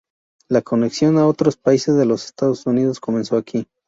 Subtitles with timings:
[0.49, 3.67] La conexión a otros países de los Estados Unidos comenzó aquí.